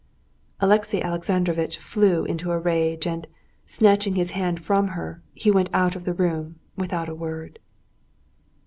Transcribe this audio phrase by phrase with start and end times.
[0.59, 3.27] Alexey Alexandrovitch flew into a rage, and,
[3.67, 7.59] snatching his hand from her, he went out of the room without a word.